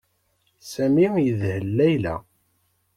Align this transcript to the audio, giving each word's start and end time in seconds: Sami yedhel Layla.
Sami 0.71 1.03
yedhel 1.25 1.65
Layla. 1.77 2.15